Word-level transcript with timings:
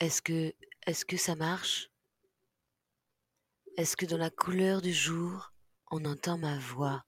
Est-ce 0.00 0.22
que, 0.22 0.54
est-ce 0.86 1.04
que 1.04 1.16
ça 1.16 1.34
marche? 1.34 1.90
Est-ce 3.76 3.96
que 3.96 4.06
dans 4.06 4.16
la 4.16 4.30
couleur 4.30 4.80
du 4.80 4.92
jour, 4.92 5.52
on 5.90 6.04
entend 6.04 6.38
ma 6.38 6.56
voix? 6.56 7.04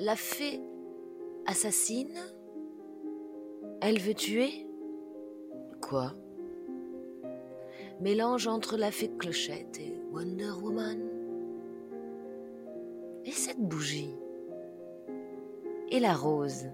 La 0.00 0.14
fée 0.14 0.60
assassine 1.46 2.16
Elle 3.80 3.98
veut 3.98 4.14
tuer? 4.14 4.66
Quoi? 5.80 6.14
Mélange 8.00 8.46
entre 8.46 8.76
la 8.76 8.92
fée 8.92 9.10
clochette 9.18 9.80
et 9.80 10.00
Wonder 10.12 10.52
Woman. 10.62 11.00
Et 13.24 13.32
cette 13.32 13.58
bougie? 13.58 14.14
Et 15.90 15.98
la 15.98 16.14
rose? 16.14 16.66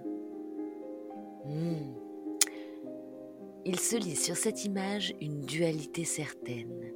Hmm. 1.45 1.95
Il 3.65 3.79
se 3.79 3.95
lit 3.95 4.15
sur 4.15 4.37
cette 4.37 4.65
image 4.65 5.15
une 5.19 5.41
dualité 5.41 6.03
certaine, 6.03 6.93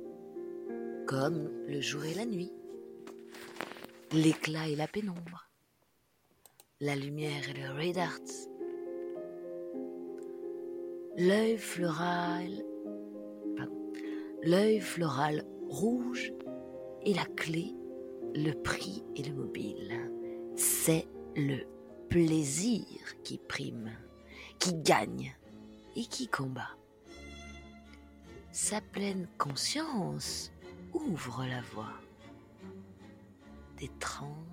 comme 1.08 1.49
le 1.66 1.82
jour 1.82 2.05
et 2.05 2.14
la 2.14 2.26
nuit, 2.26 2.54
l'éclat 4.12 4.68
et 4.68 4.76
la 4.76 4.88
pénombre, 4.88 5.49
la 6.82 6.96
lumière 6.96 7.49
et 7.49 7.54
le 7.54 7.72
red 7.74 7.98
arts, 7.98 8.48
l'œil 11.18 11.58
floral, 11.58 12.63
l'œil 14.44 14.80
floral 14.80 15.44
rouge 15.68 16.32
et 17.04 17.13
la 17.13 17.26
clé, 17.26 17.76
le 18.34 18.54
prix 18.54 19.04
et 19.18 19.24
le 19.24 19.34
mobile. 19.34 20.10
C'est 20.55 21.05
le 21.36 21.66
plaisir 22.08 22.86
qui 23.24 23.40
prime, 23.40 23.91
qui 24.58 24.74
gagne 24.76 25.36
et 25.98 26.05
qui 26.05 26.30
combat. 26.30 26.77
Sa 28.54 28.80
pleine 28.80 29.27
conscience 29.38 30.54
ouvre 30.93 31.46
la 31.46 31.62
voie 31.62 31.99
des 33.77 33.91
trans, 33.99 34.46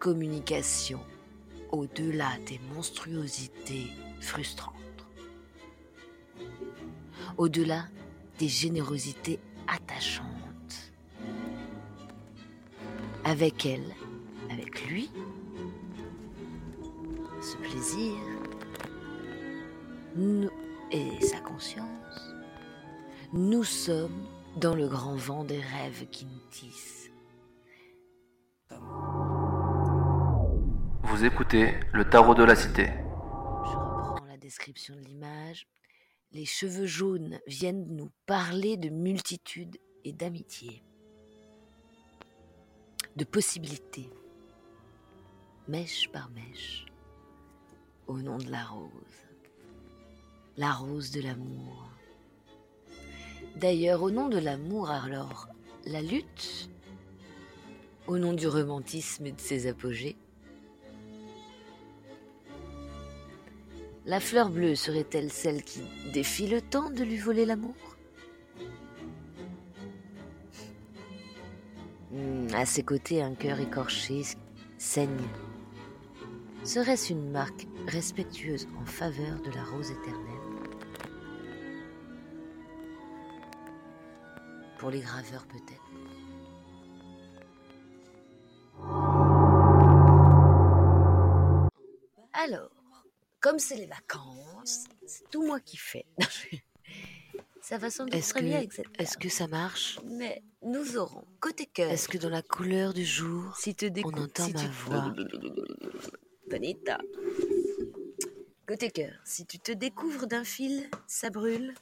communication 0.00 0.98
au-delà 1.70 2.30
des 2.46 2.58
monstruosités 2.74 3.86
frustrantes, 4.20 4.74
au-delà 7.36 7.84
des 8.38 8.48
générosités 8.48 9.38
attachantes. 9.68 10.24
Avec 13.24 13.66
elle, 13.66 13.94
avec 14.50 14.88
lui, 14.88 15.10
ce 17.42 17.56
plaisir 17.58 18.14
et 20.90 21.24
sa 21.24 21.40
conscience, 21.40 22.34
nous 23.34 23.64
sommes 23.64 24.26
dans 24.56 24.74
le 24.74 24.88
grand 24.88 25.14
vent 25.14 25.44
des 25.44 25.60
rêves 25.60 26.08
qui 26.10 26.24
nous 26.24 26.40
tissent. 26.50 27.09
Vous 31.20 31.26
écoutez 31.26 31.74
le 31.92 32.08
tarot 32.08 32.34
de 32.34 32.42
la 32.42 32.56
cité. 32.56 32.86
Je 32.86 33.76
reprends 33.76 34.24
la 34.26 34.38
description 34.38 34.96
de 34.96 35.02
l'image. 35.02 35.68
Les 36.32 36.46
cheveux 36.46 36.86
jaunes 36.86 37.40
viennent 37.46 37.94
nous 37.94 38.10
parler 38.24 38.78
de 38.78 38.88
multitude 38.88 39.76
et 40.06 40.14
d'amitié, 40.14 40.82
de 43.16 43.24
possibilités, 43.24 44.08
mèche 45.68 46.10
par 46.10 46.30
mèche, 46.30 46.86
au 48.06 48.22
nom 48.22 48.38
de 48.38 48.50
la 48.50 48.64
rose, 48.64 48.90
la 50.56 50.72
rose 50.72 51.10
de 51.10 51.20
l'amour. 51.20 51.86
D'ailleurs, 53.56 54.02
au 54.02 54.10
nom 54.10 54.30
de 54.30 54.38
l'amour, 54.38 54.88
alors, 54.88 55.48
la 55.84 56.00
lutte, 56.00 56.70
au 58.06 58.16
nom 58.16 58.32
du 58.32 58.48
romantisme 58.48 59.26
et 59.26 59.32
de 59.32 59.40
ses 59.40 59.66
apogées, 59.66 60.16
La 64.06 64.18
fleur 64.18 64.48
bleue 64.48 64.74
serait-elle 64.74 65.30
celle 65.30 65.62
qui 65.62 65.82
défie 66.12 66.46
le 66.46 66.60
temps 66.60 66.90
de 66.90 67.04
lui 67.04 67.18
voler 67.18 67.44
l'amour? 67.44 67.74
Hmm, 72.10 72.48
À 72.54 72.64
ses 72.64 72.82
côtés, 72.82 73.22
un 73.22 73.34
cœur 73.34 73.60
écorché 73.60 74.22
saigne. 74.78 75.28
Serait-ce 76.64 77.12
une 77.12 77.30
marque 77.30 77.66
respectueuse 77.86 78.68
en 78.80 78.84
faveur 78.86 79.40
de 79.42 79.50
la 79.50 79.64
rose 79.64 79.90
éternelle? 79.90 80.16
Pour 84.78 84.90
les 84.90 85.00
graveurs 85.00 85.46
peut-être. 85.46 85.80
Alors, 92.32 92.70
comme 93.40 93.58
c'est 93.58 93.76
les 93.76 93.86
vacances, 93.86 94.84
c'est 95.06 95.28
tout 95.30 95.44
moi 95.44 95.60
qui 95.60 95.76
fais. 95.76 96.04
ça 97.62 97.78
va 97.78 97.90
sans 97.90 98.04
doute 98.04 98.14
Est-ce 98.14 98.30
très 98.30 98.40
que, 98.40 98.44
bien 98.46 98.56
avec 98.58 98.72
cette 98.72 98.86
est-ce 98.98 99.16
que 99.18 99.28
ça 99.28 99.46
marche? 99.46 99.98
Mais 100.04 100.42
nous 100.62 100.96
aurons 100.96 101.24
côté 101.40 101.66
cœur. 101.66 101.90
Est-ce 101.90 102.08
que 102.08 102.18
dans 102.18 102.28
la 102.30 102.42
couleur 102.42 102.92
du 102.94 103.04
jour, 103.04 103.56
si 103.56 103.74
te 103.74 103.86
décou- 103.86 104.10
on 104.14 104.22
entend 104.24 104.46
si 104.46 104.52
ma 104.54 104.60
tu- 104.60 104.68
voix? 104.68 105.14
Bonita. 106.48 106.98
Côté 108.66 108.90
cœur, 108.90 109.12
si 109.24 109.46
tu 109.46 109.58
te 109.58 109.72
découvres 109.72 110.26
d'un 110.26 110.44
fil, 110.44 110.88
ça 111.06 111.30
brûle. 111.30 111.74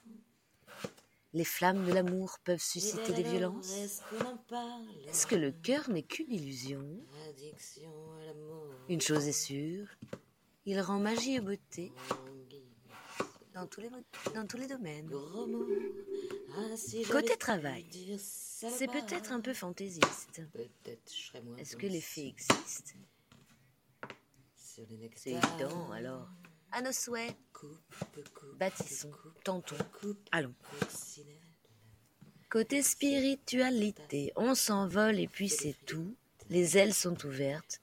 Les 1.34 1.44
flammes 1.44 1.84
de 1.84 1.92
l'amour 1.92 2.38
peuvent 2.42 2.62
susciter 2.62 3.12
des 3.12 3.22
violences 3.22 3.70
Est-ce 5.06 5.26
que 5.26 5.34
le 5.34 5.52
cœur 5.52 5.90
n'est 5.90 6.02
qu'une 6.02 6.32
illusion? 6.32 6.82
Une 8.88 9.00
chose 9.02 9.28
est 9.28 9.32
sûre, 9.32 9.86
il 10.70 10.78
rend 10.82 10.98
magie 10.98 11.36
et 11.36 11.40
beauté 11.40 11.92
dans 13.54 13.66
tous 13.66 13.80
les, 13.80 13.88
mo- 13.88 14.04
dans 14.34 14.46
tous 14.46 14.58
les 14.58 14.66
domaines. 14.66 15.10
Côté 17.10 17.36
travail, 17.38 17.86
c'est 18.18 18.86
peut-être 18.86 19.32
un 19.32 19.40
peu 19.40 19.54
fantaisiste. 19.54 20.42
Est-ce 21.56 21.74
que 21.74 21.86
les 21.86 22.02
fées 22.02 22.26
existent? 22.26 22.98
C'est 25.16 25.30
évident, 25.32 25.90
alors. 25.90 26.28
À 26.70 26.82
nos 26.82 26.92
souhaits, 26.92 27.34
bâtissons, 28.58 29.10
tentons, 29.42 29.74
allons. 30.32 30.54
Côté 32.50 32.82
spiritualité, 32.82 34.32
on 34.36 34.54
s'envole 34.54 35.18
et 35.18 35.28
puis 35.28 35.48
c'est 35.48 35.76
tout. 35.86 36.14
Les 36.50 36.76
ailes 36.76 36.92
sont 36.94 37.24
ouvertes. 37.24 37.80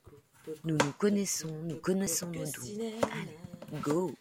Nous 0.63 0.78
nous 0.78 0.91
connaissons, 0.97 1.51
nous 1.63 1.78
connaissons 1.78 2.28
nos 2.28 2.45
doux. 2.45 2.81
Allez, 3.11 3.81
go. 3.81 4.13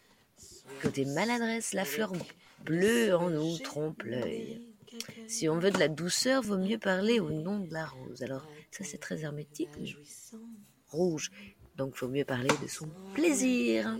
Côté 0.81 1.05
maladresse, 1.05 1.73
la 1.73 1.85
fleur 1.85 2.11
bleue 2.63 3.15
en 3.15 3.29
nous 3.29 3.57
trompe 3.59 4.03
l'œil. 4.03 4.61
Si 5.27 5.49
on 5.49 5.59
veut 5.59 5.71
de 5.71 5.79
la 5.79 5.87
douceur, 5.87 6.41
vaut 6.41 6.57
mieux 6.57 6.77
parler 6.77 7.19
au 7.19 7.29
nom 7.29 7.59
de 7.59 7.73
la 7.73 7.85
rose. 7.85 8.23
Alors, 8.23 8.47
ça 8.71 8.83
c'est 8.83 8.97
très 8.97 9.23
hermétique. 9.23 9.69
mais 9.79 9.89
Rouge. 10.91 11.31
Donc, 11.77 11.95
faut 11.95 12.07
mieux 12.07 12.23
parler 12.23 12.53
de 12.61 12.67
son 12.67 12.87
plaisir. 13.13 13.97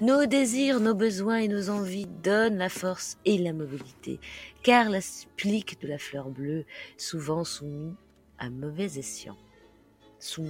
Nos 0.00 0.26
désirs, 0.26 0.80
nos 0.80 0.94
besoins 0.94 1.38
et 1.38 1.48
nos 1.48 1.70
envies 1.70 2.06
donnent 2.06 2.58
la 2.58 2.68
force 2.68 3.18
et 3.24 3.38
la 3.38 3.52
mobilité, 3.52 4.18
car 4.64 4.90
la 4.90 5.00
supplique 5.00 5.80
de 5.80 5.86
la 5.86 5.98
fleur 5.98 6.28
bleue, 6.28 6.64
souvent 6.96 7.44
soumis 7.44 7.94
à 8.38 8.50
mauvais 8.50 8.98
escient, 8.98 9.36
sou, 10.18 10.48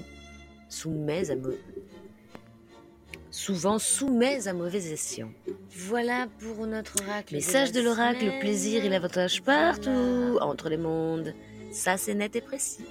soumet 0.69 1.31
à 1.31 1.35
souvent 3.31 3.79
à 4.47 4.53
mauvais 4.53 4.93
escient. 4.93 5.31
Voilà 5.71 6.29
pour 6.39 6.67
notre 6.67 6.95
oracle. 7.03 7.35
Message 7.35 7.73
de 7.73 7.81
l'oracle, 7.81 8.31
plaisir 8.41 8.85
et 8.85 8.89
l'avantage 8.89 9.43
partout, 9.43 10.39
entre 10.41 10.69
les 10.69 10.77
mondes. 10.77 11.35
Ça, 11.73 11.97
c'est 11.97 12.15
net 12.15 12.37
et 12.37 12.41
précis. 12.41 12.85